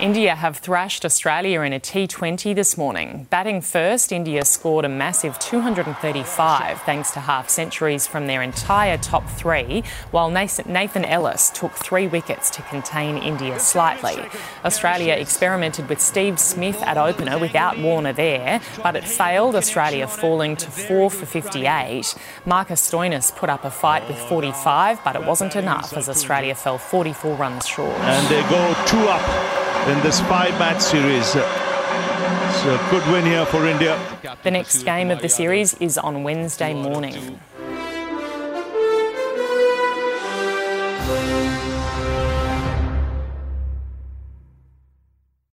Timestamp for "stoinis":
22.88-23.34